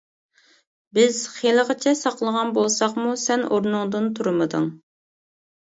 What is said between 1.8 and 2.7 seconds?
ساقلىغان